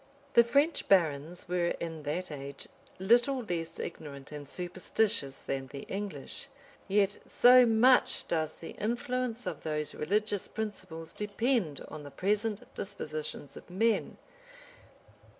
The 0.33 0.43
French 0.43 0.87
barons 0.87 1.47
were 1.47 1.75
in 1.79 2.01
that 2.01 2.31
age 2.31 2.67
little 2.97 3.43
less 3.43 3.77
ignorant 3.77 4.31
and 4.31 4.49
superstitious 4.49 5.35
than 5.45 5.67
the 5.67 5.81
English: 5.83 6.47
yet, 6.87 7.19
so 7.27 7.67
much 7.67 8.27
does 8.27 8.55
the 8.55 8.71
influence 8.79 9.45
of 9.45 9.61
those 9.61 9.93
religious 9.93 10.47
principles 10.47 11.13
depend 11.13 11.85
on 11.87 12.01
the 12.01 12.09
present 12.09 12.63
dispositions 12.73 13.55
of 13.55 13.69
men! 13.69 14.17